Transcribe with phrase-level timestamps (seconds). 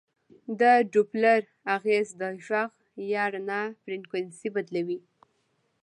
[0.59, 0.61] د
[0.91, 1.41] ډوپلر
[1.75, 2.71] اغېز د غږ
[3.13, 4.99] یا رڼا فریکونسي بدلوي.